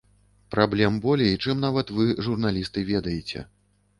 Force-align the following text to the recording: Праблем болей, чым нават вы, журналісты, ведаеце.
Праблем 0.53 0.95
болей, 1.03 1.33
чым 1.43 1.59
нават 1.65 1.93
вы, 1.99 2.07
журналісты, 2.27 2.87
ведаеце. 2.93 3.45